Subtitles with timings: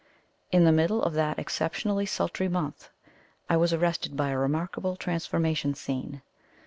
[0.51, 2.89] In the middle of that exceptionally sultry month,
[3.47, 6.23] I was arrested by a remarkable transformation scene.